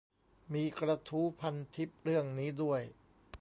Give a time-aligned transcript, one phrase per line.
[0.53, 2.81] มีกระทู้พันทิปเรื่องนี้ด้วย